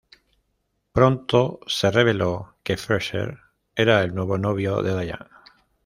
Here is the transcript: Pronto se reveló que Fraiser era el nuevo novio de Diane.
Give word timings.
Pronto 0.93 1.59
se 1.67 1.91
reveló 1.91 2.55
que 2.63 2.75
Fraiser 2.75 3.37
era 3.75 4.01
el 4.01 4.15
nuevo 4.15 4.39
novio 4.39 4.81
de 4.81 4.99
Diane. 4.99 5.29